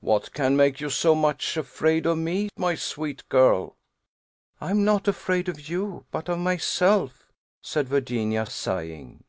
"What 0.00 0.34
can 0.34 0.54
make 0.54 0.82
you 0.82 0.90
so 0.90 1.14
much 1.14 1.56
afraid 1.56 2.04
of 2.04 2.18
me, 2.18 2.50
my 2.58 2.74
sweet 2.74 3.26
girl?" 3.30 3.78
"I 4.60 4.70
am 4.70 4.84
not 4.84 5.08
afraid 5.08 5.48
of 5.48 5.66
you 5.66 6.04
but 6.10 6.28
of 6.28 6.40
myself," 6.40 7.32
said 7.62 7.88
Virginia, 7.88 8.44
sighing. 8.44 9.24